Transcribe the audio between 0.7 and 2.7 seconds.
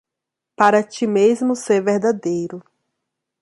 ti mesmo ser verdadeiro